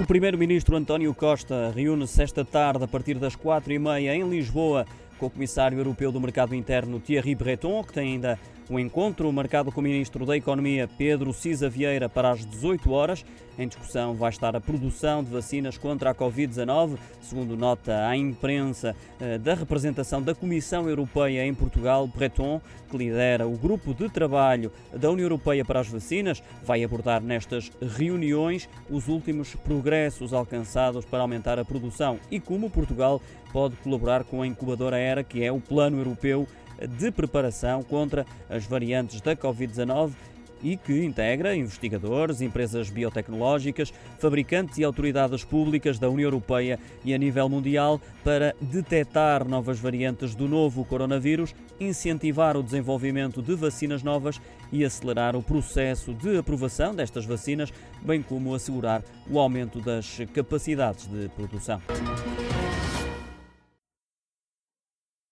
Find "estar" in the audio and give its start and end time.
14.30-14.56